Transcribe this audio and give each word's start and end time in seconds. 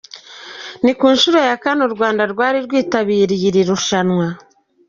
Ni 0.83 0.93
ku 0.99 1.05
nshuro 1.13 1.39
ya 1.47 1.55
kane 1.63 1.81
u 1.87 1.91
Rwanda 1.95 2.23
rwari 2.31 2.57
rwitabiriye 2.65 3.45
iri 3.49 3.61
rushanwa. 3.69 4.27